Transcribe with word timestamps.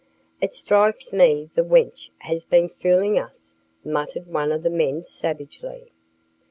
"It 0.41 0.55
strikes 0.55 1.13
me 1.13 1.51
the 1.53 1.61
wench 1.61 2.09
has 2.21 2.43
been 2.43 2.69
fooling 2.69 3.19
us," 3.19 3.53
muttered 3.85 4.25
one 4.25 4.51
of 4.51 4.63
the 4.63 4.71
men 4.71 5.05
savagely. 5.05 5.91